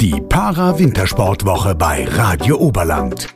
Die 0.00 0.18
Para-Wintersportwoche 0.18 1.74
bei 1.74 2.06
Radio 2.06 2.56
Oberland. 2.56 3.34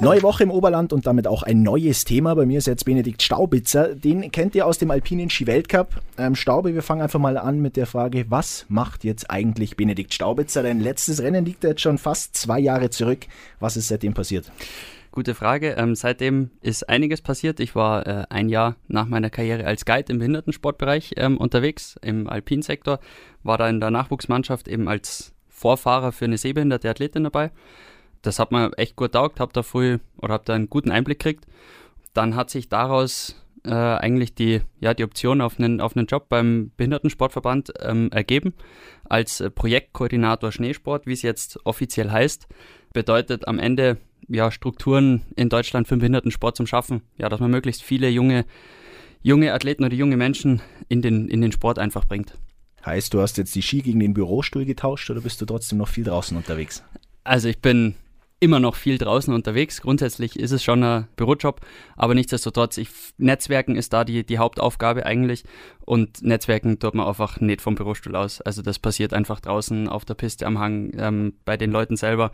Neue 0.00 0.22
Woche 0.22 0.44
im 0.44 0.50
Oberland 0.50 0.94
und 0.94 1.06
damit 1.06 1.26
auch 1.26 1.42
ein 1.42 1.60
neues 1.60 2.04
Thema. 2.06 2.34
Bei 2.34 2.46
mir 2.46 2.56
ist 2.56 2.66
jetzt 2.66 2.86
Benedikt 2.86 3.22
Staubitzer. 3.22 3.94
Den 3.94 4.32
kennt 4.32 4.54
ihr 4.54 4.64
aus 4.64 4.78
dem 4.78 4.90
alpinen 4.90 5.28
Ski-Weltcup. 5.28 6.00
Ähm, 6.16 6.34
Staube, 6.34 6.72
wir 6.72 6.82
fangen 6.82 7.02
einfach 7.02 7.20
mal 7.20 7.36
an 7.36 7.60
mit 7.60 7.76
der 7.76 7.84
Frage, 7.84 8.24
was 8.30 8.64
macht 8.70 9.04
jetzt 9.04 9.30
eigentlich 9.30 9.76
Benedikt 9.76 10.14
Staubitzer? 10.14 10.62
Dein 10.62 10.80
letztes 10.80 11.20
Rennen 11.20 11.44
liegt 11.44 11.62
jetzt 11.62 11.82
schon 11.82 11.98
fast 11.98 12.34
zwei 12.38 12.58
Jahre 12.58 12.88
zurück. 12.88 13.26
Was 13.60 13.76
ist 13.76 13.88
seitdem 13.88 14.14
passiert? 14.14 14.50
Gute 15.12 15.34
Frage. 15.34 15.72
Ähm, 15.72 15.94
seitdem 15.94 16.52
ist 16.62 16.88
einiges 16.88 17.20
passiert. 17.20 17.60
Ich 17.60 17.74
war 17.74 18.06
äh, 18.06 18.24
ein 18.30 18.48
Jahr 18.48 18.76
nach 18.88 19.04
meiner 19.04 19.28
Karriere 19.28 19.66
als 19.66 19.84
Guide 19.84 20.10
im 20.10 20.20
Behindertensportbereich 20.20 21.16
ähm, 21.18 21.36
unterwegs, 21.36 21.96
im 22.00 22.30
Alpinsektor, 22.30 22.98
war 23.42 23.58
da 23.58 23.68
in 23.68 23.80
der 23.80 23.90
Nachwuchsmannschaft 23.90 24.68
eben 24.68 24.88
als 24.88 25.35
Vorfahrer 25.56 26.12
für 26.12 26.26
eine 26.26 26.38
sehbehinderte 26.38 26.88
Athletin 26.88 27.24
dabei 27.24 27.50
das 28.26 28.38
hat 28.38 28.52
mir 28.52 28.72
echt 28.76 28.96
gut 28.96 29.12
taugt, 29.12 29.40
habe 29.40 29.52
da 29.52 29.62
früh 29.62 29.98
oder 30.18 30.34
habe 30.34 30.44
da 30.44 30.54
einen 30.54 30.68
guten 30.68 30.90
Einblick 30.90 31.20
gekriegt. 31.20 31.46
Dann 32.12 32.34
hat 32.34 32.50
sich 32.50 32.68
daraus 32.68 33.42
äh, 33.64 33.70
eigentlich 33.70 34.34
die, 34.34 34.62
ja, 34.80 34.94
die 34.94 35.04
Option 35.04 35.40
auf 35.40 35.58
einen, 35.58 35.80
auf 35.80 35.96
einen 35.96 36.06
Job 36.06 36.28
beim 36.28 36.72
Behindertensportverband 36.76 37.72
ähm, 37.80 38.10
ergeben. 38.10 38.54
Als 39.04 39.44
Projektkoordinator 39.54 40.50
Schneesport, 40.50 41.06
wie 41.06 41.12
es 41.12 41.22
jetzt 41.22 41.64
offiziell 41.64 42.10
heißt, 42.10 42.48
bedeutet 42.92 43.46
am 43.46 43.58
Ende 43.58 43.98
ja, 44.28 44.50
Strukturen 44.50 45.22
in 45.36 45.48
Deutschland 45.48 45.86
für 45.86 45.94
den 45.94 46.00
Behindertensport 46.00 46.56
zum 46.56 46.66
Schaffen. 46.66 47.02
Ja, 47.18 47.28
dass 47.28 47.40
man 47.40 47.50
möglichst 47.50 47.82
viele 47.82 48.08
junge, 48.08 48.44
junge 49.22 49.52
Athleten 49.52 49.84
oder 49.84 49.94
junge 49.94 50.16
Menschen 50.16 50.62
in 50.88 51.02
den, 51.02 51.28
in 51.28 51.40
den 51.40 51.52
Sport 51.52 51.78
einfach 51.78 52.06
bringt. 52.06 52.34
Heißt, 52.86 53.12
du 53.12 53.20
hast 53.20 53.36
jetzt 53.36 53.54
die 53.56 53.62
Ski 53.62 53.82
gegen 53.82 53.98
den 53.98 54.14
Bürostuhl 54.14 54.64
getauscht 54.64 55.10
oder 55.10 55.20
bist 55.20 55.40
du 55.40 55.44
trotzdem 55.44 55.78
noch 55.78 55.88
viel 55.88 56.04
draußen 56.04 56.36
unterwegs? 56.36 56.84
Also 57.24 57.48
ich 57.48 57.58
bin 57.58 57.96
immer 58.38 58.60
noch 58.60 58.76
viel 58.76 58.96
draußen 58.96 59.34
unterwegs. 59.34 59.80
Grundsätzlich 59.80 60.38
ist 60.38 60.52
es 60.52 60.62
schon 60.62 60.84
ein 60.84 61.08
Bürojob, 61.16 61.60
aber 61.96 62.14
nichtsdestotrotz, 62.14 62.76
ich, 62.76 62.88
Netzwerken 63.18 63.74
ist 63.74 63.92
da 63.92 64.04
die, 64.04 64.24
die 64.24 64.38
Hauptaufgabe 64.38 65.04
eigentlich 65.04 65.42
und 65.84 66.22
Netzwerken 66.22 66.78
tut 66.78 66.94
man 66.94 67.08
einfach 67.08 67.40
nicht 67.40 67.60
vom 67.60 67.74
Bürostuhl 67.74 68.14
aus. 68.14 68.40
Also 68.40 68.62
das 68.62 68.78
passiert 68.78 69.12
einfach 69.12 69.40
draußen 69.40 69.88
auf 69.88 70.04
der 70.04 70.14
Piste 70.14 70.46
am 70.46 70.60
Hang 70.60 70.92
ähm, 70.96 71.34
bei 71.44 71.56
den 71.56 71.72
Leuten 71.72 71.96
selber. 71.96 72.30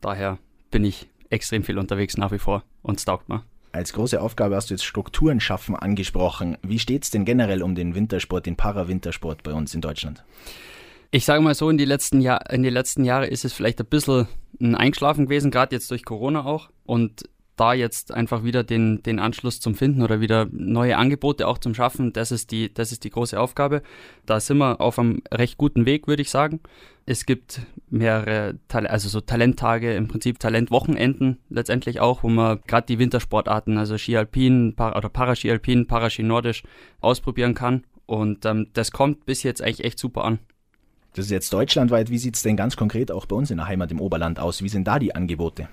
Daher 0.00 0.38
bin 0.72 0.84
ich 0.84 1.08
extrem 1.30 1.62
viel 1.62 1.78
unterwegs 1.78 2.16
nach 2.16 2.32
wie 2.32 2.38
vor 2.38 2.64
und 2.82 2.98
es 2.98 3.04
taugt 3.04 3.28
mir. 3.28 3.44
Als 3.72 3.94
große 3.94 4.20
Aufgabe 4.20 4.54
hast 4.54 4.68
du 4.68 4.74
jetzt 4.74 4.84
Strukturen 4.84 5.40
schaffen 5.40 5.74
angesprochen. 5.74 6.58
Wie 6.62 6.78
steht 6.78 7.04
es 7.04 7.10
denn 7.10 7.24
generell 7.24 7.62
um 7.62 7.74
den 7.74 7.94
Wintersport, 7.94 8.44
den 8.44 8.56
Parawintersport 8.56 9.42
bei 9.42 9.54
uns 9.54 9.74
in 9.74 9.80
Deutschland? 9.80 10.24
Ich 11.10 11.24
sage 11.24 11.42
mal 11.42 11.54
so, 11.54 11.70
in, 11.70 11.78
die 11.78 11.86
letzten 11.86 12.20
Jahr, 12.20 12.40
den 12.50 12.64
letzten 12.64 13.04
Jahren 13.04 13.24
ist 13.24 13.44
es 13.46 13.54
vielleicht 13.54 13.80
ein 13.80 13.86
bisschen 13.86 14.28
eingeschlafen 14.60 15.24
gewesen, 15.24 15.50
gerade 15.50 15.74
jetzt 15.74 15.90
durch 15.90 16.04
Corona 16.04 16.44
auch. 16.44 16.70
Und 16.84 17.28
da 17.62 17.74
jetzt 17.74 18.12
einfach 18.12 18.42
wieder 18.42 18.64
den, 18.64 19.04
den 19.04 19.20
Anschluss 19.20 19.60
zum 19.60 19.76
Finden 19.76 20.02
oder 20.02 20.20
wieder 20.20 20.48
neue 20.50 20.96
Angebote 20.96 21.46
auch 21.46 21.58
zum 21.58 21.76
Schaffen, 21.76 22.12
das 22.12 22.32
ist 22.32 22.50
die, 22.50 22.74
das 22.74 22.90
ist 22.90 23.04
die 23.04 23.10
große 23.10 23.38
Aufgabe. 23.38 23.82
Da 24.26 24.40
sind 24.40 24.58
wir 24.58 24.80
auf 24.80 24.98
einem 24.98 25.22
recht 25.32 25.58
guten 25.58 25.86
Weg, 25.86 26.08
würde 26.08 26.22
ich 26.22 26.30
sagen. 26.30 26.58
Es 27.06 27.24
gibt 27.24 27.60
mehrere, 27.88 28.58
also 28.68 29.08
so 29.08 29.20
Talenttage, 29.20 29.94
im 29.94 30.08
Prinzip 30.08 30.40
Talentwochenenden 30.40 31.38
letztendlich 31.50 32.00
auch, 32.00 32.24
wo 32.24 32.28
man 32.28 32.58
gerade 32.66 32.88
die 32.88 32.98
Wintersportarten, 32.98 33.78
also 33.78 33.96
Ski 33.96 34.16
Alpin 34.16 34.74
Para, 34.74 34.98
oder 34.98 35.08
Paraski 35.08 35.48
Alpin, 35.48 35.86
Paraski 35.86 36.24
Nordisch 36.24 36.64
ausprobieren 37.00 37.54
kann. 37.54 37.84
Und 38.06 38.44
ähm, 38.44 38.70
das 38.72 38.90
kommt 38.90 39.24
bis 39.24 39.44
jetzt 39.44 39.62
eigentlich 39.62 39.84
echt 39.84 40.00
super 40.00 40.24
an. 40.24 40.40
Das 41.14 41.26
ist 41.26 41.30
jetzt 41.30 41.52
deutschlandweit. 41.52 42.10
Wie 42.10 42.18
sieht 42.18 42.34
es 42.34 42.42
denn 42.42 42.56
ganz 42.56 42.76
konkret 42.76 43.12
auch 43.12 43.26
bei 43.26 43.36
uns 43.36 43.52
in 43.52 43.58
der 43.58 43.68
Heimat 43.68 43.92
im 43.92 44.00
Oberland 44.00 44.40
aus? 44.40 44.62
Wie 44.62 44.68
sind 44.68 44.88
da 44.88 44.98
die 44.98 45.14
Angebote? 45.14 45.68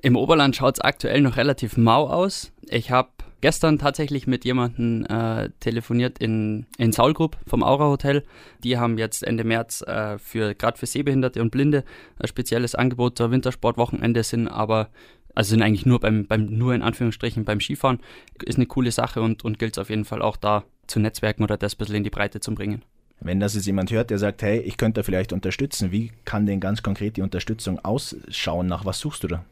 Im 0.00 0.16
Oberland 0.16 0.56
schaut 0.56 0.76
es 0.76 0.80
aktuell 0.80 1.20
noch 1.20 1.36
relativ 1.36 1.76
mau 1.76 2.08
aus. 2.08 2.52
Ich 2.68 2.90
habe 2.90 3.10
gestern 3.42 3.78
tatsächlich 3.78 4.26
mit 4.26 4.44
jemandem 4.44 5.04
äh, 5.04 5.50
telefoniert 5.60 6.18
in, 6.18 6.66
in 6.78 6.92
Saulgrub 6.92 7.36
vom 7.46 7.62
Aura 7.62 7.86
Hotel. 7.86 8.24
Die 8.64 8.78
haben 8.78 8.96
jetzt 8.96 9.22
Ende 9.22 9.44
März 9.44 9.82
äh, 9.82 10.18
für 10.18 10.54
gerade 10.54 10.78
für 10.78 10.86
Sehbehinderte 10.86 11.42
und 11.42 11.50
Blinde 11.50 11.84
ein 12.18 12.28
spezielles 12.28 12.74
Angebot 12.74 13.18
zur 13.18 13.30
Wintersportwochenende 13.30 14.22
sind 14.22 14.48
aber 14.48 14.88
also 15.34 15.50
sind 15.50 15.62
eigentlich 15.62 15.86
nur 15.86 16.00
beim, 16.00 16.26
beim 16.26 16.46
nur 16.46 16.74
in 16.74 16.82
Anführungsstrichen 16.82 17.44
beim 17.44 17.60
Skifahren. 17.60 18.00
Ist 18.44 18.56
eine 18.56 18.66
coole 18.66 18.92
Sache 18.92 19.22
und, 19.22 19.44
und 19.44 19.58
gilt 19.58 19.74
es 19.74 19.78
auf 19.78 19.90
jeden 19.90 20.04
Fall 20.04 20.20
auch 20.22 20.36
da 20.36 20.64
zu 20.86 21.00
Netzwerken 21.00 21.42
oder 21.42 21.56
das 21.56 21.74
ein 21.74 21.78
bisschen 21.78 21.96
in 21.96 22.04
die 22.04 22.10
Breite 22.10 22.40
zu 22.40 22.54
bringen. 22.54 22.82
Wenn 23.20 23.40
das 23.40 23.54
jetzt 23.54 23.66
jemand 23.66 23.90
hört, 23.90 24.10
der 24.10 24.18
sagt, 24.18 24.42
hey, 24.42 24.58
ich 24.58 24.76
könnte 24.76 25.00
da 25.00 25.04
vielleicht 25.04 25.32
unterstützen, 25.32 25.92
wie 25.92 26.12
kann 26.24 26.44
denn 26.44 26.60
ganz 26.60 26.82
konkret 26.82 27.16
die 27.16 27.22
Unterstützung 27.22 27.78
ausschauen? 27.82 28.66
Nach 28.66 28.84
was 28.84 28.98
suchst 28.98 29.22
du 29.22 29.28
da? 29.28 29.44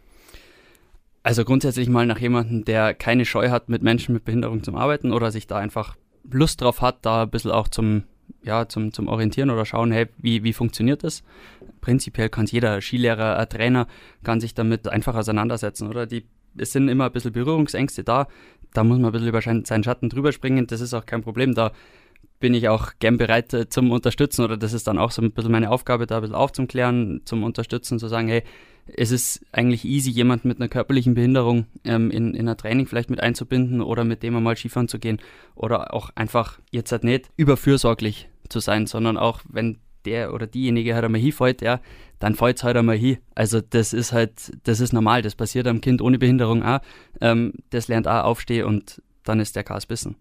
Also 1.22 1.44
grundsätzlich 1.44 1.88
mal 1.88 2.06
nach 2.06 2.18
jemandem, 2.18 2.64
der 2.64 2.94
keine 2.94 3.24
Scheu 3.24 3.50
hat, 3.50 3.68
mit 3.68 3.82
Menschen 3.82 4.14
mit 4.14 4.24
Behinderung 4.24 4.62
zu 4.62 4.74
arbeiten 4.74 5.12
oder 5.12 5.30
sich 5.30 5.46
da 5.46 5.56
einfach 5.56 5.96
Lust 6.30 6.62
drauf 6.62 6.80
hat, 6.80 6.98
da 7.02 7.24
ein 7.24 7.30
bisschen 7.30 7.50
auch 7.50 7.68
zum, 7.68 8.04
ja, 8.42 8.68
zum, 8.68 8.92
zum 8.92 9.08
Orientieren 9.08 9.50
oder 9.50 9.66
schauen, 9.66 9.92
hey, 9.92 10.06
wie, 10.18 10.44
wie 10.44 10.52
funktioniert 10.52 11.04
das? 11.04 11.22
Prinzipiell 11.80 12.30
kann 12.30 12.46
jeder 12.46 12.80
Skilehrer, 12.80 13.38
ein 13.38 13.48
Trainer, 13.48 13.86
kann 14.22 14.40
sich 14.40 14.54
damit 14.54 14.88
einfach 14.88 15.14
auseinandersetzen, 15.14 15.88
oder? 15.88 16.06
Die, 16.06 16.24
es 16.56 16.72
sind 16.72 16.88
immer 16.88 17.06
ein 17.06 17.12
bisschen 17.12 17.32
Berührungsängste 17.32 18.02
da, 18.02 18.26
da 18.72 18.84
muss 18.84 18.98
man 18.98 19.06
ein 19.06 19.12
bisschen 19.12 19.28
über 19.28 19.42
seinen 19.42 19.84
Schatten 19.84 20.08
drüber 20.08 20.32
springen, 20.32 20.66
das 20.66 20.80
ist 20.80 20.94
auch 20.94 21.04
kein 21.04 21.22
Problem, 21.22 21.54
da 21.54 21.72
bin 22.38 22.54
ich 22.54 22.68
auch 22.68 22.92
gern 22.98 23.18
bereit 23.18 23.52
äh, 23.52 23.68
zum 23.68 23.90
Unterstützen 23.90 24.42
oder 24.44 24.56
das 24.56 24.72
ist 24.72 24.86
dann 24.86 24.98
auch 24.98 25.10
so 25.10 25.20
ein 25.20 25.30
bisschen 25.30 25.52
meine 25.52 25.70
Aufgabe, 25.70 26.06
da 26.06 26.16
ein 26.16 26.22
bisschen 26.22 26.36
aufzuklären, 26.36 27.20
zum 27.26 27.42
Unterstützen, 27.42 27.98
zu 27.98 28.08
sagen, 28.08 28.28
hey, 28.28 28.42
es 28.86 29.10
ist 29.10 29.44
eigentlich 29.52 29.84
easy, 29.84 30.10
jemanden 30.10 30.48
mit 30.48 30.60
einer 30.60 30.68
körperlichen 30.68 31.14
Behinderung 31.14 31.66
ähm, 31.84 32.10
in, 32.10 32.34
in 32.34 32.48
ein 32.48 32.56
Training 32.56 32.86
vielleicht 32.86 33.10
mit 33.10 33.22
einzubinden 33.22 33.80
oder 33.80 34.04
mit 34.04 34.22
dem 34.22 34.36
einmal 34.36 34.56
Skifahren 34.56 34.88
zu 34.88 34.98
gehen 34.98 35.20
oder 35.54 35.94
auch 35.94 36.10
einfach 36.14 36.58
jetzt 36.70 36.92
halt 36.92 37.04
nicht 37.04 37.30
überfürsorglich 37.36 38.28
zu 38.48 38.60
sein, 38.60 38.86
sondern 38.86 39.16
auch, 39.16 39.40
wenn 39.48 39.78
der 40.04 40.32
oder 40.32 40.46
diejenige 40.46 40.94
halt 40.94 41.04
einmal 41.04 41.20
hinfällt, 41.20 41.62
ja, 41.62 41.80
dann 42.18 42.34
fällt 42.34 42.58
es 42.58 42.64
halt 42.64 42.76
einmal 42.76 42.96
hin. 42.96 43.18
Also 43.34 43.60
das 43.60 43.92
ist 43.92 44.12
halt, 44.12 44.52
das 44.64 44.80
ist 44.80 44.92
normal, 44.92 45.22
das 45.22 45.34
passiert 45.34 45.66
am 45.66 45.80
Kind 45.80 46.02
ohne 46.02 46.18
Behinderung 46.18 46.62
auch. 46.62 46.80
Ähm, 47.20 47.54
das 47.70 47.88
lernt 47.88 48.08
auch 48.08 48.24
aufstehen 48.24 48.66
und 48.66 49.02
dann 49.24 49.40
ist 49.40 49.56
der 49.56 49.64
Chaos 49.64 49.86
bissen. 49.86 50.16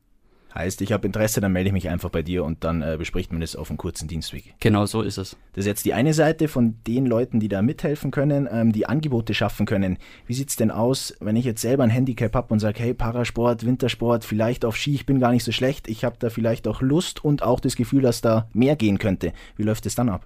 Heißt, 0.53 0.81
ich 0.81 0.91
habe 0.91 1.05
Interesse, 1.05 1.41
dann 1.41 1.51
melde 1.51 1.67
ich 1.67 1.73
mich 1.73 1.89
einfach 1.89 2.09
bei 2.09 2.23
dir 2.23 2.43
und 2.43 2.63
dann 2.63 2.81
äh, 2.81 2.95
bespricht 2.97 3.31
man 3.31 3.41
das 3.41 3.55
auf 3.55 3.69
einem 3.69 3.77
kurzen 3.77 4.07
Dienstweg. 4.07 4.55
Genau 4.59 4.85
so 4.85 5.01
ist 5.01 5.17
es. 5.17 5.37
Das 5.53 5.63
ist 5.63 5.67
jetzt 5.67 5.85
die 5.85 5.93
eine 5.93 6.13
Seite 6.13 6.47
von 6.47 6.75
den 6.87 7.05
Leuten, 7.05 7.39
die 7.39 7.47
da 7.47 7.61
mithelfen 7.61 8.11
können, 8.11 8.47
ähm, 8.51 8.71
die 8.71 8.87
Angebote 8.87 9.33
schaffen 9.33 9.65
können. 9.65 9.97
Wie 10.25 10.33
sieht 10.33 10.49
es 10.49 10.55
denn 10.55 10.71
aus, 10.71 11.15
wenn 11.19 11.35
ich 11.35 11.45
jetzt 11.45 11.61
selber 11.61 11.83
ein 11.83 11.91
Handicap 11.91 12.33
habe 12.35 12.51
und 12.51 12.59
sage, 12.59 12.79
hey, 12.79 12.93
Parasport, 12.93 13.65
Wintersport, 13.65 14.25
vielleicht 14.25 14.65
auf 14.65 14.75
Ski, 14.75 14.95
ich 14.95 15.05
bin 15.05 15.19
gar 15.19 15.31
nicht 15.31 15.43
so 15.43 15.51
schlecht, 15.51 15.87
ich 15.87 16.03
habe 16.03 16.15
da 16.17 16.29
vielleicht 16.29 16.67
auch 16.67 16.81
Lust 16.81 17.23
und 17.23 17.43
auch 17.43 17.59
das 17.59 17.75
Gefühl, 17.75 18.01
dass 18.01 18.21
da 18.21 18.47
mehr 18.53 18.75
gehen 18.75 18.97
könnte. 18.97 19.33
Wie 19.55 19.63
läuft 19.63 19.85
es 19.85 19.95
dann 19.95 20.09
ab? 20.09 20.25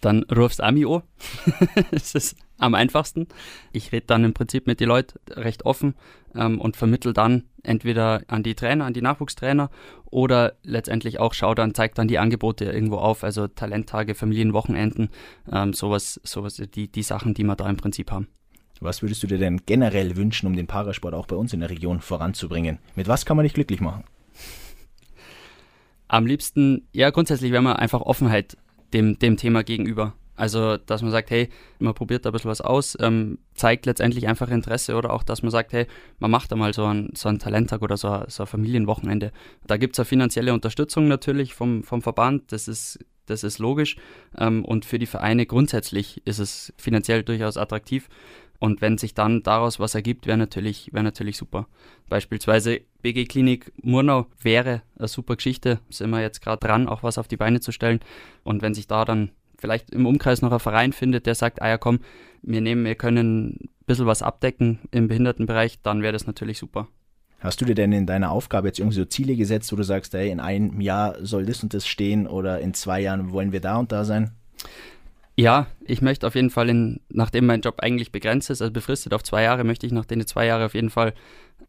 Dann 0.00 0.24
rufst 0.24 0.60
Ami 0.60 0.86
an. 0.86 1.02
das 1.90 2.14
ist 2.14 2.36
am 2.58 2.74
einfachsten. 2.74 3.26
Ich 3.72 3.92
rede 3.92 4.06
dann 4.06 4.24
im 4.24 4.34
Prinzip 4.34 4.66
mit 4.66 4.80
den 4.80 4.88
Leuten 4.88 5.18
recht 5.30 5.64
offen 5.64 5.94
ähm, 6.34 6.60
und 6.60 6.76
vermittel 6.76 7.12
dann 7.12 7.44
entweder 7.62 8.22
an 8.28 8.42
die 8.42 8.54
Trainer, 8.54 8.84
an 8.84 8.94
die 8.94 9.02
Nachwuchstrainer 9.02 9.70
oder 10.06 10.54
letztendlich 10.62 11.20
auch 11.20 11.34
schau 11.34 11.54
dann, 11.54 11.74
zeigt 11.74 11.98
dann 11.98 12.08
die 12.08 12.18
Angebote 12.18 12.66
irgendwo 12.66 12.96
auf, 12.96 13.24
also 13.24 13.48
Talenttage, 13.48 14.14
Familienwochenenden, 14.14 15.08
ähm, 15.50 15.72
sowas, 15.72 16.20
sowas, 16.24 16.62
die, 16.74 16.88
die 16.88 17.02
Sachen, 17.02 17.34
die 17.34 17.44
wir 17.44 17.56
da 17.56 17.68
im 17.68 17.76
Prinzip 17.76 18.10
haben. 18.10 18.28
Was 18.80 19.02
würdest 19.02 19.22
du 19.22 19.26
dir 19.26 19.38
denn 19.38 19.60
generell 19.66 20.16
wünschen, 20.16 20.46
um 20.46 20.56
den 20.56 20.66
Parasport 20.66 21.14
auch 21.14 21.26
bei 21.26 21.36
uns 21.36 21.52
in 21.52 21.60
der 21.60 21.68
Region 21.68 22.00
voranzubringen? 22.00 22.78
Mit 22.96 23.08
was 23.08 23.26
kann 23.26 23.36
man 23.36 23.44
dich 23.44 23.52
glücklich 23.52 23.80
machen? 23.80 24.04
Am 26.08 26.26
liebsten, 26.26 26.88
ja, 26.92 27.10
grundsätzlich 27.10 27.52
wäre 27.52 27.62
man 27.62 27.76
einfach 27.76 28.00
Offenheit 28.00 28.56
dem, 28.92 29.18
dem 29.18 29.36
Thema 29.36 29.62
gegenüber. 29.62 30.14
Also, 30.40 30.78
dass 30.78 31.02
man 31.02 31.10
sagt, 31.10 31.30
hey, 31.30 31.50
man 31.80 31.92
probiert 31.92 32.24
da 32.24 32.30
ein 32.30 32.32
bisschen 32.32 32.50
was 32.50 32.62
aus, 32.62 32.96
ähm, 32.98 33.38
zeigt 33.52 33.84
letztendlich 33.84 34.26
einfach 34.26 34.48
Interesse 34.48 34.96
oder 34.96 35.12
auch, 35.12 35.22
dass 35.22 35.42
man 35.42 35.50
sagt, 35.50 35.74
hey, 35.74 35.86
man 36.18 36.30
macht 36.30 36.50
da 36.50 36.56
mal 36.56 36.72
so 36.72 36.86
einen, 36.86 37.10
so 37.14 37.28
einen 37.28 37.38
Talenttag 37.38 37.82
oder 37.82 37.98
so, 37.98 38.24
so 38.26 38.44
ein 38.44 38.46
Familienwochenende. 38.46 39.32
Da 39.66 39.76
gibt 39.76 39.96
es 39.96 39.98
eine 39.98 40.06
finanzielle 40.06 40.54
Unterstützung 40.54 41.08
natürlich 41.08 41.52
vom, 41.52 41.82
vom 41.82 42.00
Verband, 42.00 42.52
das 42.52 42.68
ist, 42.68 43.00
das 43.26 43.44
ist 43.44 43.58
logisch. 43.58 43.96
Ähm, 44.38 44.64
und 44.64 44.86
für 44.86 44.98
die 44.98 45.04
Vereine 45.04 45.44
grundsätzlich 45.44 46.26
ist 46.26 46.38
es 46.38 46.72
finanziell 46.78 47.22
durchaus 47.22 47.58
attraktiv. 47.58 48.08
Und 48.60 48.82
wenn 48.82 48.98
sich 48.98 49.14
dann 49.14 49.42
daraus 49.42 49.80
was 49.80 49.94
ergibt, 49.94 50.26
wäre 50.26 50.36
natürlich, 50.36 50.92
wär 50.92 51.02
natürlich 51.02 51.38
super. 51.38 51.66
Beispielsweise 52.10 52.82
BG 53.00 53.24
Klinik 53.24 53.72
Murnau 53.82 54.26
wäre 54.42 54.82
eine 54.98 55.08
super 55.08 55.36
Geschichte. 55.36 55.80
Sind 55.88 56.10
wir 56.10 56.20
jetzt 56.20 56.42
gerade 56.42 56.60
dran, 56.60 56.86
auch 56.86 57.02
was 57.02 57.16
auf 57.16 57.26
die 57.26 57.38
Beine 57.38 57.60
zu 57.60 57.72
stellen. 57.72 58.00
Und 58.44 58.60
wenn 58.60 58.74
sich 58.74 58.86
da 58.86 59.06
dann 59.06 59.30
vielleicht 59.58 59.90
im 59.90 60.04
Umkreis 60.04 60.42
noch 60.42 60.52
ein 60.52 60.60
Verein 60.60 60.92
findet, 60.92 61.24
der 61.24 61.34
sagt, 61.34 61.62
ah 61.62 61.68
ja 61.68 61.78
komm, 61.78 62.00
wir 62.42 62.60
nehmen, 62.60 62.84
wir 62.84 62.94
können 62.96 63.48
ein 63.48 63.68
bisschen 63.86 64.06
was 64.06 64.22
abdecken 64.22 64.78
im 64.90 65.08
Behindertenbereich, 65.08 65.80
dann 65.82 66.02
wäre 66.02 66.12
das 66.12 66.26
natürlich 66.26 66.58
super. 66.58 66.86
Hast 67.40 67.62
du 67.62 67.64
dir 67.64 67.74
denn 67.74 67.92
in 67.92 68.04
deiner 68.04 68.30
Aufgabe 68.30 68.68
jetzt 68.68 68.78
irgendwie 68.78 68.98
so 68.98 69.06
Ziele 69.06 69.36
gesetzt, 69.36 69.72
wo 69.72 69.76
du 69.76 69.82
sagst, 69.82 70.12
hey, 70.12 70.30
in 70.30 70.40
einem 70.40 70.82
Jahr 70.82 71.16
soll 71.24 71.46
das 71.46 71.62
und 71.62 71.72
das 71.72 71.86
stehen 71.86 72.26
oder 72.26 72.60
in 72.60 72.74
zwei 72.74 73.00
Jahren 73.00 73.32
wollen 73.32 73.52
wir 73.52 73.60
da 73.60 73.78
und 73.78 73.90
da 73.92 74.04
sein? 74.04 74.32
Ja, 75.40 75.68
ich 75.86 76.02
möchte 76.02 76.26
auf 76.26 76.34
jeden 76.34 76.50
Fall, 76.50 76.68
in, 76.68 77.00
nachdem 77.08 77.46
mein 77.46 77.62
Job 77.62 77.76
eigentlich 77.78 78.12
begrenzt 78.12 78.50
ist, 78.50 78.60
also 78.60 78.70
befristet 78.70 79.14
auf 79.14 79.22
zwei 79.22 79.42
Jahre, 79.42 79.64
möchte 79.64 79.86
ich 79.86 79.92
nach 79.92 80.04
den 80.04 80.26
zwei 80.26 80.44
Jahren 80.44 80.62
auf 80.62 80.74
jeden 80.74 80.90
Fall 80.90 81.14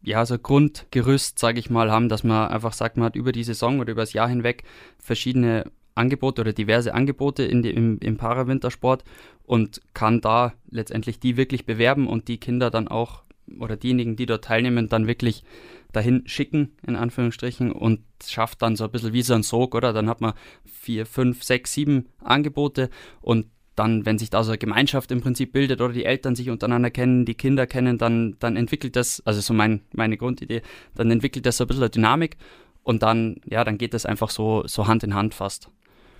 ja, 0.02 0.26
so 0.26 0.38
Grundgerüst, 0.38 1.38
sage 1.38 1.58
ich 1.58 1.70
mal, 1.70 1.90
haben, 1.90 2.10
dass 2.10 2.22
man 2.22 2.48
einfach 2.50 2.74
sagt, 2.74 2.98
man 2.98 3.06
hat 3.06 3.16
über 3.16 3.32
die 3.32 3.44
Saison 3.44 3.80
oder 3.80 3.92
über 3.92 4.02
das 4.02 4.12
Jahr 4.12 4.28
hinweg 4.28 4.64
verschiedene 4.98 5.72
Angebote 5.94 6.42
oder 6.42 6.52
diverse 6.52 6.92
Angebote 6.92 7.44
in 7.44 7.62
die, 7.62 7.70
im, 7.70 7.98
im 8.00 8.18
Parawintersport 8.18 9.04
und 9.44 9.80
kann 9.94 10.20
da 10.20 10.52
letztendlich 10.68 11.18
die 11.18 11.38
wirklich 11.38 11.64
bewerben 11.64 12.08
und 12.08 12.28
die 12.28 12.36
Kinder 12.36 12.70
dann 12.70 12.88
auch 12.88 13.22
oder 13.58 13.78
diejenigen, 13.78 14.16
die 14.16 14.26
dort 14.26 14.44
teilnehmen, 14.44 14.90
dann 14.90 15.06
wirklich 15.06 15.44
dahin 15.92 16.24
schicken, 16.26 16.76
in 16.86 16.96
Anführungsstrichen, 16.96 17.72
und 17.72 18.00
schafft 18.22 18.60
dann 18.60 18.76
so 18.76 18.84
ein 18.84 18.90
bisschen 18.90 19.14
wie 19.14 19.22
so 19.22 19.34
ein 19.34 19.42
Sog, 19.42 19.74
oder? 19.74 19.92
Dann 19.92 20.08
hat 20.08 20.20
man 20.20 20.34
vier, 20.64 21.06
fünf, 21.06 21.42
sechs, 21.42 21.72
sieben 21.72 22.08
Angebote 22.20 22.90
und 23.20 23.46
dann, 23.74 24.04
wenn 24.04 24.18
sich 24.18 24.30
da 24.30 24.44
so 24.44 24.50
eine 24.50 24.58
Gemeinschaft 24.58 25.10
im 25.10 25.20
Prinzip 25.20 25.52
bildet 25.52 25.80
oder 25.80 25.92
die 25.92 26.04
Eltern 26.04 26.34
sich 26.34 26.50
untereinander 26.50 26.90
kennen, 26.90 27.24
die 27.24 27.34
Kinder 27.34 27.66
kennen, 27.66 27.98
dann, 27.98 28.36
dann 28.38 28.56
entwickelt 28.56 28.96
das, 28.96 29.22
also 29.24 29.40
so 29.40 29.54
mein, 29.54 29.80
meine 29.92 30.16
Grundidee, 30.16 30.62
dann 30.94 31.10
entwickelt 31.10 31.46
das 31.46 31.56
so 31.56 31.64
ein 31.64 31.68
bisschen 31.68 31.82
eine 31.82 31.90
Dynamik 31.90 32.36
und 32.82 33.02
dann, 33.02 33.36
ja, 33.46 33.64
dann 33.64 33.78
geht 33.78 33.94
das 33.94 34.06
einfach 34.06 34.30
so, 34.30 34.64
so 34.66 34.86
Hand 34.86 35.04
in 35.04 35.14
Hand 35.14 35.34
fast. 35.34 35.68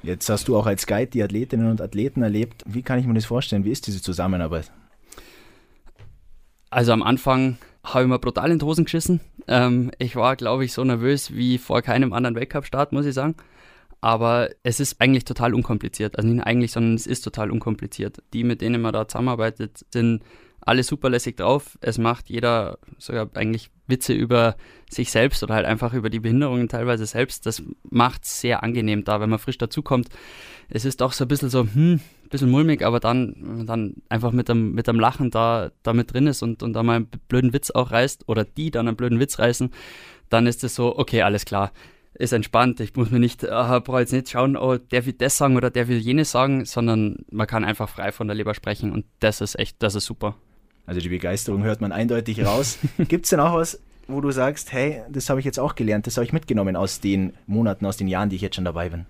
Jetzt 0.03 0.29
hast 0.29 0.49
du 0.49 0.57
auch 0.57 0.67
als 0.67 0.87
Guide 0.87 1.11
die 1.11 1.23
Athletinnen 1.23 1.71
und 1.71 1.81
Athleten 1.81 2.23
erlebt. 2.23 2.65
Wie 2.67 2.83
kann 2.83 2.99
ich 2.99 3.07
mir 3.07 3.15
das 3.15 3.25
vorstellen? 3.25 3.65
Wie 3.65 3.71
ist 3.71 3.87
diese 3.87 4.03
Zusammenarbeit? 4.03 4.73
Also 6.71 6.93
am 6.93 7.03
Anfang 7.03 7.59
habe 7.85 8.05
ich 8.05 8.09
mir 8.09 8.19
brutal 8.19 8.51
in 8.51 8.59
die 8.59 8.65
Hosen 8.65 8.85
geschissen. 8.85 9.21
Ähm, 9.47 9.91
ich 9.99 10.17
war, 10.17 10.37
glaube 10.37 10.65
ich, 10.65 10.73
so 10.73 10.83
nervös 10.83 11.35
wie 11.35 11.59
vor 11.59 11.83
keinem 11.83 12.13
anderen 12.13 12.35
Weltcup-Start, 12.35 12.93
muss 12.93 13.07
ich 13.07 13.15
sagen. 13.15 13.37
Aber 14.03 14.51
es 14.65 14.81
ist 14.81 15.01
eigentlich 15.01 15.25
total 15.25 15.55
unkompliziert. 15.55 16.19
Also 16.19 16.29
nicht 16.29 16.45
eigentlich, 16.45 16.73
sondern 16.73 16.95
es 16.95 17.07
ist 17.07 17.23
total 17.23 17.53
unkompliziert. 17.53 18.21
Die, 18.35 18.43
mit 18.43 18.61
denen 18.61 18.83
man 18.83 18.93
da 18.93 19.07
zusammenarbeitet, 19.07 19.87
sind 19.91 20.25
alle 20.61 20.83
super 20.83 21.09
lässig 21.09 21.37
drauf. 21.37 21.79
Es 21.81 21.99
macht 21.99 22.29
jeder 22.29 22.79
sogar 22.99 23.31
eigentlich 23.35 23.71
Witze 23.87 24.13
über 24.13 24.57
sich 24.91 25.13
selbst 25.13 25.45
oder 25.45 25.55
halt 25.55 25.67
einfach 25.67 25.95
über 25.95 26.11
die 26.11 26.19
Behinderungen 26.19 26.69
teilweise 26.69 27.07
selbst. 27.07 27.47
Das 27.47 27.63
macht 27.91 28.25
es 28.25 28.41
sehr 28.41 28.65
angenehm 28.65 29.05
da, 29.05 29.21
wenn 29.21 29.31
man 29.31 29.39
frisch 29.39 29.59
dazukommt. 29.59 30.09
Es 30.69 30.85
ist 30.85 31.01
auch 31.01 31.13
so 31.13 31.25
ein 31.25 31.29
bisschen 31.29 31.51
so, 31.51 31.61
hm, 31.61 31.95
ein 31.95 32.29
bisschen 32.29 32.51
mulmig, 32.51 32.85
aber 32.85 32.99
dann, 32.99 33.65
dann 33.67 33.95
einfach 34.09 34.33
mit 34.33 34.49
dem, 34.49 34.73
mit 34.73 34.89
dem 34.89 34.99
Lachen 34.99 35.31
da, 35.31 35.71
da 35.85 35.93
mit 35.93 36.13
drin 36.13 36.27
ist 36.27 36.43
und, 36.43 36.65
und 36.65 36.73
da 36.73 36.83
mal 36.83 36.97
einen 36.97 37.09
blöden 37.29 37.53
Witz 37.53 37.71
auch 37.71 37.93
reißt 37.93 38.29
oder 38.29 38.45
die 38.45 38.73
dann 38.73 38.89
einen 38.89 38.97
blöden 38.97 39.21
Witz 39.21 39.39
reißen, 39.39 39.71
dann 40.29 40.49
ist 40.49 40.65
es 40.65 40.75
so, 40.75 40.99
okay, 40.99 41.23
alles 41.23 41.45
klar 41.45 41.71
ist 42.15 42.33
entspannt. 42.33 42.81
Ich 42.81 42.95
muss 42.95 43.11
mir 43.11 43.19
nicht, 43.19 43.43
äh, 43.43 43.49
brauche 43.49 44.01
jetzt 44.01 44.13
nicht 44.13 44.31
schauen, 44.31 44.57
oh, 44.57 44.77
der 44.77 45.07
will 45.07 45.13
das 45.15 45.37
sagen 45.37 45.57
oder 45.57 45.71
der 45.71 45.89
will 45.89 45.99
jenes 45.99 46.31
sagen, 46.31 46.65
sondern 46.65 47.25
man 47.31 47.47
kann 47.47 47.65
einfach 47.65 47.89
frei 47.89 48.13
von 48.13 48.27
der 48.27 48.37
Leber 48.37 48.55
sprechen 48.55 48.93
und 48.93 49.07
das 49.21 49.41
ist 49.41 49.59
echt, 49.59 49.83
das 49.83 49.95
ist 49.95 50.05
super. 50.05 50.37
Also 50.87 51.01
die 51.01 51.09
Begeisterung 51.09 51.63
hört 51.63 51.81
man 51.81 51.93
eindeutig 51.93 52.45
raus. 52.45 52.79
Gibt 53.09 53.25
es 53.25 53.31
denn 53.31 53.41
auch 53.41 53.55
was, 53.55 53.81
wo 54.09 54.21
du 54.21 54.31
sagst, 54.31 54.73
hey, 54.73 55.03
das 55.11 55.31
habe 55.31 55.41
ich 55.41 55.47
jetzt 55.47 55.59
auch 55.59 55.75
gelernt, 55.75 56.07
das 56.07 56.17
habe 56.17 56.25
ich 56.25 56.33
mitgenommen 56.33 56.77
aus 56.77 57.01
den 57.01 57.35
Monaten, 57.47 57.87
aus 57.87 57.97
den 57.97 58.09
Jahren, 58.09 58.29
die 58.29 58.37
ich 58.37 58.43
jetzt 58.43 58.57
schon 58.57 58.65
dabei 58.65 58.89
bin? 58.89 59.07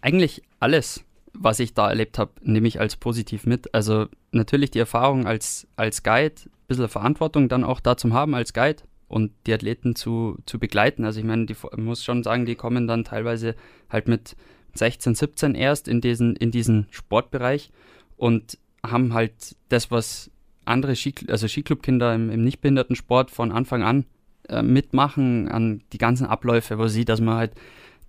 Eigentlich 0.00 0.42
alles, 0.60 1.04
was 1.34 1.58
ich 1.58 1.74
da 1.74 1.90
erlebt 1.90 2.18
habe, 2.18 2.32
nehme 2.42 2.68
ich 2.68 2.80
als 2.80 2.96
positiv 2.96 3.44
mit. 3.44 3.74
Also 3.74 4.06
natürlich 4.32 4.70
die 4.70 4.78
Erfahrung 4.78 5.26
als, 5.26 5.66
als 5.76 6.02
Guide, 6.02 6.36
ein 6.46 6.50
bisschen 6.68 6.88
Verantwortung 6.88 7.48
dann 7.48 7.64
auch 7.64 7.80
da 7.80 7.96
zum 7.96 8.14
haben 8.14 8.34
als 8.34 8.54
Guide 8.54 8.82
und 9.10 9.32
die 9.46 9.52
Athleten 9.52 9.96
zu, 9.96 10.38
zu 10.46 10.60
begleiten. 10.60 11.04
Also 11.04 11.18
ich 11.18 11.26
meine, 11.26 11.46
die 11.46 11.56
muss 11.76 12.04
schon 12.04 12.22
sagen, 12.22 12.46
die 12.46 12.54
kommen 12.54 12.86
dann 12.86 13.02
teilweise 13.02 13.56
halt 13.90 14.06
mit 14.06 14.36
16, 14.74 15.16
17 15.16 15.54
erst 15.56 15.88
in 15.88 16.00
diesen, 16.00 16.36
in 16.36 16.52
diesen 16.52 16.86
Sportbereich 16.90 17.72
und 18.16 18.56
haben 18.86 19.12
halt 19.12 19.56
das, 19.68 19.90
was 19.90 20.30
andere 20.64 20.94
Ski, 20.94 21.14
also 21.28 21.48
Skiclubkinder 21.48 22.14
im, 22.14 22.30
im 22.30 22.44
Nichtbehindertensport 22.44 23.32
von 23.32 23.50
Anfang 23.50 23.82
an 23.82 24.04
äh, 24.48 24.62
mitmachen, 24.62 25.48
an 25.48 25.82
die 25.92 25.98
ganzen 25.98 26.26
Abläufe, 26.26 26.78
wo 26.78 26.86
sie, 26.86 27.04
dass 27.04 27.20
man 27.20 27.34
halt 27.34 27.54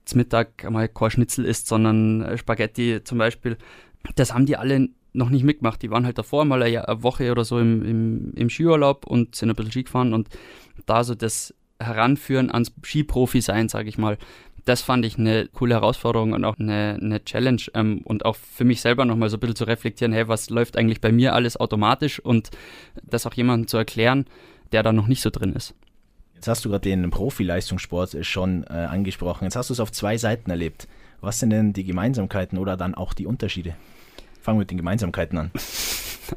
zum 0.06 0.20
Mittag 0.20 0.70
mal 0.70 0.88
kein 0.88 1.10
Schnitzel 1.10 1.46
isst, 1.46 1.68
sondern 1.68 2.22
äh, 2.22 2.38
Spaghetti 2.38 3.04
zum 3.04 3.18
Beispiel. 3.18 3.58
Das 4.16 4.36
haben 4.36 4.46
die 4.46 4.56
alle 4.56 4.90
noch 5.14 5.30
nicht 5.30 5.44
mitgemacht. 5.44 5.82
Die 5.82 5.92
waren 5.92 6.06
halt 6.06 6.18
davor 6.18 6.46
mal 6.46 6.62
eine, 6.62 6.88
eine 6.88 7.04
Woche 7.04 7.32
oder 7.32 7.46
so 7.46 7.60
im, 7.60 7.84
im, 7.84 8.34
im 8.36 8.50
Skiurlaub 8.50 9.06
und 9.06 9.36
sind 9.36 9.50
ein 9.50 9.56
bisschen 9.56 9.72
Ski 9.72 9.84
gefahren 9.84 10.14
und 10.14 10.30
da 10.86 11.04
so 11.04 11.16
das 11.16 11.54
Heranführen 11.80 12.52
ans 12.52 12.72
Skiprofi 12.84 13.42
sein, 13.42 13.68
sage 13.68 13.90
ich 13.90 13.98
mal, 13.98 14.18
das 14.66 14.82
fand 14.82 15.06
ich 15.06 15.18
eine 15.18 15.48
coole 15.48 15.76
Herausforderung 15.76 16.34
und 16.34 16.46
auch 16.46 16.60
eine, 16.60 17.00
eine 17.02 17.24
Challenge 17.24 17.62
ähm, 17.74 18.02
und 18.04 18.26
auch 18.26 18.36
für 18.36 18.64
mich 18.64 18.82
selber 18.82 19.06
nochmal 19.06 19.30
so 19.30 19.38
ein 19.38 19.40
bisschen 19.40 19.56
zu 19.56 19.64
reflektieren, 19.64 20.14
hey, 20.14 20.28
was 20.28 20.50
läuft 20.50 20.78
eigentlich 20.78 21.02
bei 21.02 21.12
mir 21.12 21.34
alles 21.34 21.58
automatisch 21.58 22.20
und 22.20 22.52
das 23.04 23.26
auch 23.26 23.34
jemandem 23.34 23.68
zu 23.68 23.78
erklären, 23.78 24.26
der 24.72 24.84
da 24.84 24.94
noch 24.94 25.08
nicht 25.08 25.22
so 25.22 25.30
drin 25.30 25.54
ist. 25.54 25.74
Jetzt 26.36 26.48
hast 26.48 26.66
du 26.66 26.70
gerade 26.70 26.90
den 26.90 27.10
Profileistungssport 27.10 28.18
schon 28.26 28.64
äh, 28.64 28.74
angesprochen. 28.74 29.46
Jetzt 29.46 29.56
hast 29.56 29.70
du 29.70 29.74
es 29.74 29.80
auf 29.80 29.92
zwei 29.92 30.18
Seiten 30.18 30.50
erlebt. 30.50 30.88
Was 31.20 31.40
sind 31.40 31.52
denn 31.52 31.74
die 31.74 31.84
Gemeinsamkeiten 31.84 32.58
oder 32.58 32.78
dann 32.78 32.96
auch 32.96 33.14
die 33.14 33.28
Unterschiede? 33.28 33.76
Fangen 34.42 34.58
wir 34.58 34.62
mit 34.62 34.72
den 34.72 34.78
Gemeinsamkeiten 34.78 35.38
an. 35.38 35.52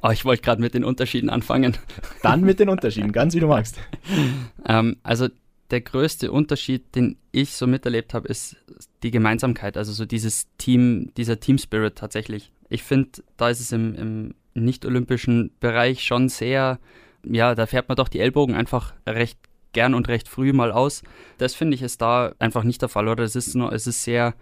Oh, 0.02 0.10
ich 0.12 0.24
wollte 0.24 0.42
gerade 0.42 0.60
mit 0.60 0.74
den 0.74 0.84
Unterschieden 0.84 1.30
anfangen. 1.30 1.76
Dann 2.22 2.42
mit 2.42 2.60
den 2.60 2.68
Unterschieden, 2.68 3.12
ganz 3.12 3.34
wie 3.34 3.40
du 3.40 3.46
magst. 3.46 3.78
ähm, 4.68 4.96
also 5.02 5.28
der 5.70 5.80
größte 5.80 6.30
Unterschied, 6.30 6.94
den 6.94 7.16
ich 7.32 7.54
so 7.54 7.66
miterlebt 7.66 8.14
habe, 8.14 8.28
ist 8.28 8.56
die 9.02 9.10
Gemeinsamkeit, 9.10 9.76
also 9.76 9.92
so 9.92 10.04
dieses 10.04 10.46
Team, 10.58 11.10
dieser 11.16 11.40
Team 11.40 11.58
Spirit 11.58 11.96
tatsächlich. 11.96 12.52
Ich 12.68 12.82
finde, 12.82 13.22
da 13.36 13.48
ist 13.48 13.60
es 13.60 13.72
im, 13.72 13.94
im 13.94 14.34
nicht-olympischen 14.54 15.50
Bereich 15.60 16.04
schon 16.04 16.28
sehr, 16.28 16.78
ja, 17.24 17.54
da 17.54 17.66
fährt 17.66 17.88
man 17.88 17.96
doch 17.96 18.08
die 18.08 18.20
Ellbogen 18.20 18.54
einfach 18.54 18.94
recht 19.06 19.38
gern 19.72 19.94
und 19.94 20.08
recht 20.08 20.28
früh 20.28 20.52
mal 20.52 20.70
aus. 20.70 21.02
Das 21.38 21.54
finde 21.54 21.74
ich 21.74 21.82
ist 21.82 22.00
da 22.00 22.32
einfach 22.38 22.62
nicht 22.62 22.80
der 22.82 22.88
Fall, 22.88 23.08
oder? 23.08 23.24
Es 23.24 23.34
ist 23.34 23.54
nur, 23.54 23.72
es 23.72 23.86
ist 23.86 24.04
sehr 24.04 24.34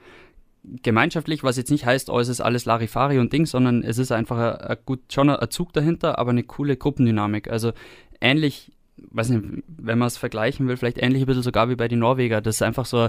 gemeinschaftlich, 0.65 1.43
was 1.43 1.57
jetzt 1.57 1.71
nicht 1.71 1.87
heißt, 1.87 2.09
oh, 2.11 2.19
es 2.21 2.29
ist 2.29 2.41
alles 2.41 2.65
Larifari 2.65 3.19
und 3.19 3.33
Ding, 3.33 3.47
sondern 3.47 3.83
es 3.83 3.99
ist 3.99 4.13
einfach 4.13 4.39
ein, 4.39 4.69
ein 4.69 4.77
gut, 4.85 5.01
schon 5.13 5.31
ein 5.31 5.51
Zug 5.51 5.73
dahinter, 5.73 6.19
aber 6.19 6.31
eine 6.31 6.45
coole 6.45 6.77
Gruppendynamik. 6.77 7.51
Also 7.51 7.73
ähnlich 8.21 8.73
weiß 9.11 9.31
nicht, 9.31 9.65
wenn 9.67 9.99
man 9.99 10.09
es 10.09 10.17
vergleichen 10.17 10.69
will, 10.69 10.77
vielleicht 10.77 11.03
ähnlich 11.03 11.23
ein 11.23 11.27
bisschen 11.27 11.43
sogar 11.43 11.69
wie 11.69 11.77
bei 11.77 11.89
den 11.89 11.99
Norweger. 11.99 12.41
Das 12.41 12.57
ist 12.57 12.63
einfach 12.63 12.87
so, 12.87 13.09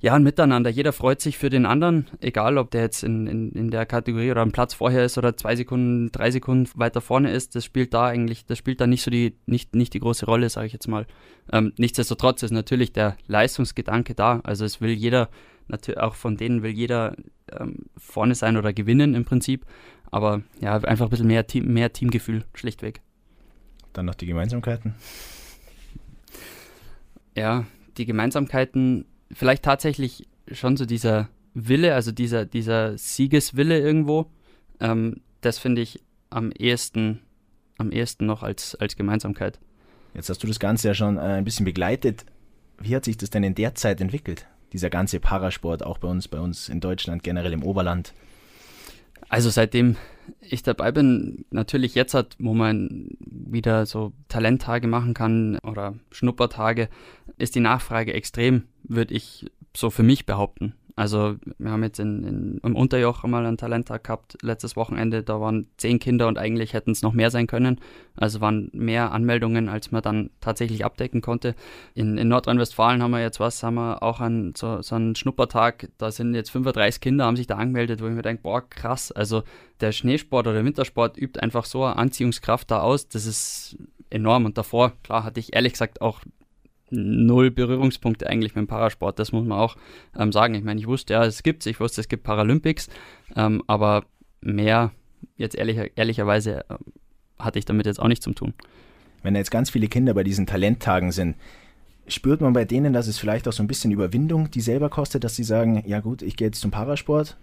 ja, 0.00 0.14
ein 0.14 0.22
Miteinander. 0.22 0.70
Jeder 0.70 0.92
freut 0.92 1.20
sich 1.20 1.38
für 1.38 1.50
den 1.50 1.66
anderen, 1.66 2.06
egal 2.20 2.56
ob 2.56 2.70
der 2.70 2.82
jetzt 2.82 3.02
in, 3.02 3.26
in, 3.26 3.50
in 3.50 3.70
der 3.70 3.84
Kategorie 3.84 4.30
oder 4.30 4.42
am 4.42 4.52
Platz 4.52 4.74
vorher 4.74 5.04
ist 5.04 5.18
oder 5.18 5.36
zwei 5.36 5.56
Sekunden, 5.56 6.12
drei 6.12 6.30
Sekunden 6.30 6.70
weiter 6.76 7.00
vorne 7.00 7.32
ist. 7.32 7.56
Das 7.56 7.64
spielt 7.64 7.94
da 7.94 8.06
eigentlich, 8.06 8.46
das 8.46 8.58
spielt 8.58 8.80
da 8.80 8.86
nicht 8.86 9.02
so 9.02 9.10
die, 9.10 9.34
nicht, 9.46 9.74
nicht 9.74 9.94
die 9.94 10.00
große 10.00 10.26
Rolle, 10.26 10.50
sage 10.50 10.68
ich 10.68 10.72
jetzt 10.72 10.86
mal. 10.86 11.06
Ähm, 11.52 11.72
nichtsdestotrotz 11.78 12.44
ist 12.44 12.52
natürlich 12.52 12.92
der 12.92 13.16
Leistungsgedanke 13.26 14.14
da. 14.14 14.40
Also 14.44 14.64
es 14.64 14.80
will 14.80 14.90
jeder, 14.90 15.30
natürlich 15.68 16.00
auch 16.00 16.14
von 16.14 16.36
denen 16.36 16.62
will 16.62 16.70
jeder 16.70 17.16
ähm, 17.52 17.86
vorne 17.96 18.34
sein 18.34 18.56
oder 18.56 18.72
gewinnen 18.72 19.14
im 19.14 19.24
Prinzip. 19.24 19.64
Aber 20.10 20.42
ja, 20.60 20.76
einfach 20.76 21.06
ein 21.06 21.10
bisschen 21.10 21.26
mehr, 21.26 21.46
Team, 21.46 21.72
mehr 21.72 21.92
Teamgefühl, 21.92 22.44
schlichtweg. 22.54 23.00
Dann 23.92 24.06
noch 24.06 24.14
die 24.14 24.26
Gemeinsamkeiten. 24.26 24.94
Ja, 27.36 27.66
die 27.96 28.06
Gemeinsamkeiten, 28.06 29.04
vielleicht 29.32 29.62
tatsächlich 29.62 30.26
schon 30.50 30.76
so 30.76 30.86
dieser 30.86 31.28
Wille, 31.54 31.94
also 31.94 32.12
dieser, 32.12 32.46
dieser 32.46 32.96
Siegeswille 32.96 33.78
irgendwo. 33.78 34.30
Ähm, 34.80 35.20
das 35.40 35.58
finde 35.58 35.82
ich 35.82 36.00
am 36.30 36.50
ehesten, 36.52 37.20
am 37.76 37.90
ehesten 37.90 38.26
noch 38.26 38.42
als, 38.42 38.74
als 38.74 38.96
Gemeinsamkeit. 38.96 39.58
Jetzt 40.14 40.30
hast 40.30 40.42
du 40.42 40.46
das 40.46 40.58
Ganze 40.58 40.88
ja 40.88 40.94
schon 40.94 41.16
äh, 41.16 41.20
ein 41.20 41.44
bisschen 41.44 41.64
begleitet. 41.64 42.24
Wie 42.78 42.94
hat 42.94 43.04
sich 43.04 43.16
das 43.16 43.30
denn 43.30 43.42
in 43.44 43.54
der 43.54 43.74
Zeit 43.74 44.00
entwickelt? 44.00 44.46
Dieser 44.72 44.90
ganze 44.90 45.20
Parasport, 45.20 45.84
auch 45.84 45.98
bei 45.98 46.08
uns, 46.08 46.28
bei 46.28 46.40
uns 46.40 46.68
in 46.68 46.80
Deutschland, 46.80 47.22
generell 47.22 47.52
im 47.52 47.62
Oberland. 47.62 48.12
Also 49.28 49.50
seitdem 49.50 49.96
ich 50.40 50.62
dabei 50.62 50.92
bin, 50.92 51.44
natürlich 51.50 51.94
jetzt 51.94 52.14
hat, 52.14 52.36
wo 52.38 52.54
man 52.54 53.08
wieder 53.20 53.86
so 53.86 54.12
Talenttage 54.28 54.86
machen 54.86 55.14
kann 55.14 55.58
oder 55.62 55.94
Schnuppertage, 56.10 56.88
ist 57.36 57.54
die 57.54 57.60
Nachfrage 57.60 58.12
extrem, 58.12 58.64
würde 58.84 59.14
ich 59.14 59.50
so 59.76 59.90
für 59.90 60.02
mich 60.02 60.26
behaupten. 60.26 60.74
Also 60.98 61.36
wir 61.58 61.70
haben 61.70 61.84
jetzt 61.84 62.00
in, 62.00 62.24
in, 62.24 62.60
im 62.64 62.74
Unterjoch 62.74 63.22
einmal 63.22 63.46
einen 63.46 63.56
Talenttag 63.56 64.02
gehabt, 64.02 64.36
letztes 64.42 64.74
Wochenende, 64.74 65.22
da 65.22 65.40
waren 65.40 65.68
zehn 65.76 66.00
Kinder 66.00 66.26
und 66.26 66.38
eigentlich 66.38 66.72
hätten 66.72 66.90
es 66.90 67.02
noch 67.02 67.12
mehr 67.12 67.30
sein 67.30 67.46
können. 67.46 67.80
Also 68.16 68.40
waren 68.40 68.68
mehr 68.72 69.12
Anmeldungen, 69.12 69.68
als 69.68 69.92
man 69.92 70.02
dann 70.02 70.30
tatsächlich 70.40 70.84
abdecken 70.84 71.20
konnte. 71.20 71.54
In, 71.94 72.18
in 72.18 72.26
Nordrhein-Westfalen 72.26 73.00
haben 73.00 73.12
wir 73.12 73.20
jetzt 73.20 73.38
was, 73.38 73.62
haben 73.62 73.76
wir 73.76 74.02
auch 74.02 74.18
einen, 74.18 74.56
so, 74.56 74.82
so 74.82 74.96
einen 74.96 75.14
Schnuppertag, 75.14 75.88
da 75.98 76.10
sind 76.10 76.34
jetzt 76.34 76.50
35 76.50 77.00
Kinder, 77.00 77.26
haben 77.26 77.36
sich 77.36 77.46
da 77.46 77.54
angemeldet, 77.54 78.02
wo 78.02 78.08
ich 78.08 78.14
mir 78.14 78.22
denke, 78.22 78.42
boah, 78.42 78.68
krass. 78.68 79.12
Also 79.12 79.44
der 79.80 79.92
Schneesport 79.92 80.48
oder 80.48 80.56
der 80.56 80.64
Wintersport 80.64 81.16
übt 81.16 81.38
einfach 81.38 81.64
so 81.64 81.84
eine 81.84 81.94
Anziehungskraft 81.94 82.72
da 82.72 82.80
aus, 82.80 83.06
das 83.06 83.24
ist 83.24 83.76
enorm. 84.10 84.46
Und 84.46 84.58
davor, 84.58 84.94
klar, 85.04 85.22
hatte 85.22 85.38
ich 85.38 85.54
ehrlich 85.54 85.74
gesagt 85.74 86.00
auch 86.00 86.22
null 86.90 87.50
Berührungspunkte 87.50 88.28
eigentlich 88.28 88.54
mit 88.54 88.64
dem 88.64 88.68
Parasport. 88.68 89.18
Das 89.18 89.32
muss 89.32 89.46
man 89.46 89.58
auch 89.58 89.76
ähm, 90.16 90.32
sagen. 90.32 90.54
Ich 90.54 90.64
meine, 90.64 90.80
ich 90.80 90.86
wusste 90.86 91.14
ja, 91.14 91.24
es 91.24 91.42
gibt 91.42 91.66
ich 91.66 91.80
wusste, 91.80 92.00
es 92.00 92.08
gibt 92.08 92.22
Paralympics, 92.22 92.88
ähm, 93.36 93.62
aber 93.66 94.04
mehr, 94.40 94.92
jetzt 95.36 95.56
ehrlicher, 95.56 95.86
ehrlicherweise, 95.96 96.64
äh, 96.68 96.74
hatte 97.38 97.58
ich 97.58 97.64
damit 97.64 97.86
jetzt 97.86 98.00
auch 98.00 98.08
nichts 98.08 98.24
zu 98.24 98.32
tun. 98.32 98.54
Wenn 99.22 99.36
jetzt 99.36 99.50
ganz 99.50 99.70
viele 99.70 99.88
Kinder 99.88 100.14
bei 100.14 100.24
diesen 100.24 100.46
Talenttagen 100.46 101.12
sind, 101.12 101.36
spürt 102.06 102.40
man 102.40 102.52
bei 102.52 102.64
denen, 102.64 102.92
dass 102.92 103.06
es 103.06 103.18
vielleicht 103.18 103.46
auch 103.48 103.52
so 103.52 103.62
ein 103.62 103.68
bisschen 103.68 103.92
Überwindung 103.92 104.50
die 104.50 104.60
selber 104.60 104.88
kostet, 104.88 105.24
dass 105.24 105.36
sie 105.36 105.44
sagen, 105.44 105.82
ja 105.86 106.00
gut, 106.00 106.22
ich 106.22 106.36
gehe 106.36 106.48
jetzt 106.48 106.60
zum 106.60 106.70
Parasport? 106.70 107.36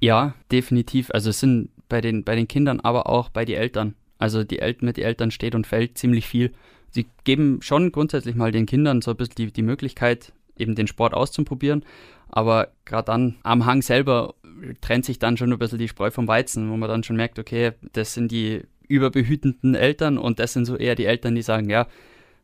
Ja, 0.00 0.34
definitiv. 0.52 1.10
Also 1.10 1.30
es 1.30 1.40
sind 1.40 1.70
bei 1.88 2.00
den, 2.00 2.24
bei 2.24 2.36
den 2.36 2.48
Kindern, 2.48 2.80
aber 2.80 3.08
auch 3.08 3.28
bei 3.28 3.44
den 3.44 3.56
Eltern. 3.56 3.94
Also 4.18 4.44
die 4.44 4.58
El 4.58 4.76
mit 4.80 4.96
den 4.96 5.04
Eltern 5.04 5.30
steht 5.30 5.54
und 5.54 5.66
fällt 5.66 5.98
ziemlich 5.98 6.26
viel. 6.26 6.52
Sie 6.96 7.06
geben 7.24 7.60
schon 7.60 7.92
grundsätzlich 7.92 8.36
mal 8.36 8.52
den 8.52 8.64
Kindern 8.64 9.02
so 9.02 9.10
ein 9.10 9.18
bisschen 9.18 9.34
die, 9.36 9.52
die 9.52 9.62
Möglichkeit, 9.62 10.32
eben 10.56 10.74
den 10.74 10.86
Sport 10.86 11.12
auszuprobieren. 11.12 11.84
Aber 12.30 12.68
gerade 12.86 13.04
dann 13.04 13.36
am 13.42 13.66
Hang 13.66 13.82
selber 13.82 14.34
trennt 14.80 15.04
sich 15.04 15.18
dann 15.18 15.36
schon 15.36 15.52
ein 15.52 15.58
bisschen 15.58 15.78
die 15.78 15.88
Spreu 15.88 16.10
vom 16.10 16.26
Weizen, 16.26 16.70
wo 16.70 16.76
man 16.78 16.88
dann 16.88 17.02
schon 17.02 17.16
merkt, 17.16 17.38
okay, 17.38 17.72
das 17.92 18.14
sind 18.14 18.32
die 18.32 18.62
überbehütenden 18.88 19.74
Eltern 19.74 20.16
und 20.16 20.38
das 20.38 20.54
sind 20.54 20.64
so 20.64 20.74
eher 20.74 20.94
die 20.94 21.04
Eltern, 21.04 21.34
die 21.34 21.42
sagen, 21.42 21.68
ja, 21.68 21.86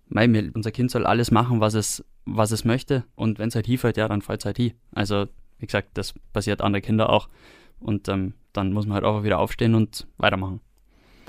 mein, 0.09 0.51
unser 0.51 0.71
Kind 0.71 0.91
soll 0.91 1.07
alles 1.07 1.31
machen, 1.31 1.61
was 1.61 1.73
es, 1.73 2.05
was 2.27 2.51
es 2.51 2.67
möchte 2.67 3.05
und 3.15 3.39
wenn 3.39 3.49
es 3.49 3.55
halt 3.55 3.67
hinfällt, 3.67 3.97
ja, 3.97 4.07
dann 4.07 4.21
fällt 4.21 4.41
es 4.41 4.45
halt 4.45 4.59
hin. 4.59 4.73
Also, 4.93 5.29
wie 5.61 5.67
gesagt, 5.67 5.89
das 5.95 6.13
passiert 6.35 6.61
andere 6.61 6.83
Kinder 6.83 7.09
auch 7.09 7.31
und 7.81 8.07
ähm, 8.09 8.35
dann 8.53 8.75
muss 8.75 8.85
man 8.85 8.97
halt 8.97 9.05
auch 9.05 9.23
wieder 9.23 9.39
aufstehen 9.39 9.75
und 9.75 10.07
weitermachen. 10.19 10.61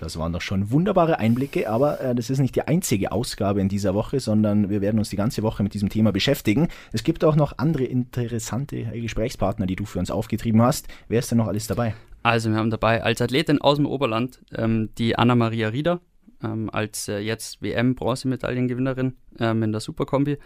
Das 0.04 0.18
waren 0.18 0.34
doch 0.34 0.42
schon 0.42 0.70
wunderbare 0.70 1.20
Einblicke, 1.20 1.70
aber 1.70 2.02
äh, 2.02 2.14
das 2.14 2.30
ist 2.30 2.40
nicht 2.40 2.56
die 2.56 2.64
einzige 2.64 3.12
Ausgabe 3.14 3.62
in 3.62 3.70
dieser 3.70 3.94
Woche, 3.94 4.20
sondern 4.20 4.70
wir 4.70 4.82
werden 4.82 5.00
uns 5.00 5.10
die 5.10 5.16
ganze 5.16 5.44
Woche 5.44 5.64
mit 5.64 5.74
diesem 5.74 5.88
Thema 5.88 6.12
beschäftigen. 6.12 6.68
Es 6.92 7.04
gibt 7.04 7.24
auch 7.24 7.36
noch 7.38 7.58
andere 7.58 7.86
interessante 7.86 8.84
Gesprächspartner, 8.84 9.66
die 9.66 9.78
du 9.78 9.86
für 9.86 10.00
uns 10.00 10.12
aufgetrieben 10.12 10.62
hast. 10.62 10.88
Wer 11.08 11.20
ist 11.20 11.32
denn 11.32 11.38
noch 11.38 11.48
alles 11.48 11.68
dabei? 11.68 11.96
Also 12.22 12.50
wir 12.50 12.58
haben 12.58 12.70
dabei 12.70 13.02
als 13.04 13.22
Athletin 13.22 13.62
aus 13.62 13.78
dem 13.78 13.86
Oberland 13.86 14.42
ähm, 14.54 14.90
die 14.98 15.18
Anna-Maria 15.18 15.70
Rieder, 15.70 16.02
ähm, 16.44 16.70
als 16.70 17.08
äh, 17.08 17.20
jetzt 17.20 17.62
WM-Bronzemedaillengewinnerin 17.62 19.16
ähm, 19.40 19.64
in 19.64 19.72
der 19.72 19.82
Superkombi. 19.82 20.38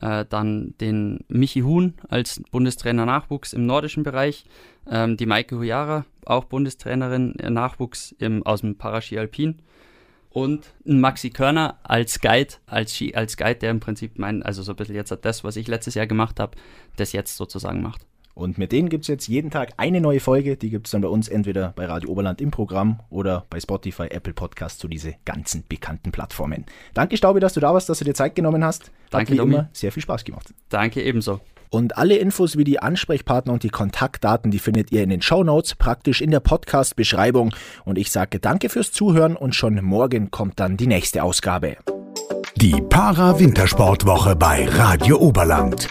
Äh, 0.00 0.24
dann 0.28 0.74
den 0.80 1.24
Michi 1.28 1.60
Huhn 1.60 1.94
als 2.08 2.42
Bundestrainer 2.50 3.06
Nachwuchs 3.06 3.52
im 3.52 3.66
nordischen 3.66 4.02
Bereich, 4.02 4.44
ähm, 4.90 5.16
die 5.16 5.26
Maike 5.26 5.56
Huyara, 5.56 6.04
auch 6.24 6.44
Bundestrainerin 6.44 7.38
äh, 7.38 7.50
Nachwuchs 7.50 8.14
im, 8.18 8.44
aus 8.44 8.62
dem 8.62 8.76
Paraski 8.76 9.18
Alpin 9.18 9.60
und 10.30 10.74
Maxi 10.84 11.30
Körner 11.30 11.78
als 11.84 12.20
Guide, 12.20 12.54
als, 12.66 13.00
als 13.14 13.36
Guide, 13.36 13.60
der 13.60 13.70
im 13.70 13.80
Prinzip 13.80 14.18
mein, 14.18 14.42
also 14.42 14.62
so 14.62 14.72
ein 14.72 14.76
bisschen 14.76 14.96
jetzt 14.96 15.16
das, 15.22 15.44
was 15.44 15.56
ich 15.56 15.68
letztes 15.68 15.94
Jahr 15.94 16.08
gemacht 16.08 16.40
habe, 16.40 16.56
das 16.96 17.12
jetzt 17.12 17.36
sozusagen 17.36 17.80
macht. 17.80 18.04
Und 18.34 18.58
mit 18.58 18.72
denen 18.72 18.88
gibt 18.88 19.04
es 19.04 19.08
jetzt 19.08 19.28
jeden 19.28 19.50
Tag 19.50 19.74
eine 19.76 20.00
neue 20.00 20.20
Folge. 20.20 20.56
Die 20.56 20.70
gibt 20.70 20.86
es 20.88 20.90
dann 20.90 21.02
bei 21.02 21.08
uns 21.08 21.28
entweder 21.28 21.72
bei 21.76 21.86
Radio 21.86 22.10
Oberland 22.10 22.40
im 22.40 22.50
Programm 22.50 23.00
oder 23.08 23.44
bei 23.48 23.60
Spotify, 23.60 24.08
Apple 24.10 24.32
Podcasts, 24.32 24.80
so 24.80 24.88
diese 24.88 25.14
ganzen 25.24 25.64
bekannten 25.68 26.10
Plattformen. 26.10 26.64
Danke, 26.94 27.16
Staubi, 27.16 27.38
dass 27.38 27.54
du 27.54 27.60
da 27.60 27.72
warst, 27.72 27.88
dass 27.88 28.00
du 28.00 28.04
dir 28.04 28.14
Zeit 28.14 28.34
genommen 28.34 28.64
hast. 28.64 28.90
Danke, 29.10 29.26
Hat 29.26 29.32
wie 29.32 29.36
Domi. 29.36 29.54
immer 29.54 29.68
sehr 29.72 29.92
viel 29.92 30.02
Spaß 30.02 30.24
gemacht. 30.24 30.52
Danke 30.68 31.02
ebenso. 31.02 31.40
Und 31.70 31.96
alle 31.96 32.16
Infos 32.16 32.56
wie 32.56 32.64
die 32.64 32.78
Ansprechpartner 32.78 33.52
und 33.52 33.62
die 33.62 33.68
Kontaktdaten, 33.68 34.50
die 34.50 34.58
findet 34.60 34.92
ihr 34.92 35.02
in 35.02 35.10
den 35.10 35.22
Show 35.22 35.42
Notes, 35.42 35.74
praktisch 35.74 36.20
in 36.20 36.30
der 36.30 36.40
Podcast-Beschreibung. 36.40 37.54
Und 37.84 37.98
ich 37.98 38.10
sage 38.10 38.38
danke 38.38 38.68
fürs 38.68 38.92
Zuhören 38.92 39.36
und 39.36 39.54
schon 39.54 39.82
morgen 39.84 40.30
kommt 40.30 40.60
dann 40.60 40.76
die 40.76 40.86
nächste 40.86 41.22
Ausgabe. 41.22 41.76
Die 42.56 42.80
Para-Wintersportwoche 42.88 44.36
bei 44.36 44.66
Radio 44.68 45.18
Oberland. 45.18 45.88